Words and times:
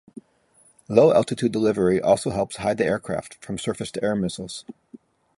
Low-altitude 0.89 1.51
delivery 1.51 2.01
also 2.01 2.31
helps 2.31 2.55
hide 2.55 2.79
the 2.79 2.85
aircraft 2.85 3.35
from 3.35 3.59
surface-to-air 3.59 4.15
missiles. 4.15 4.65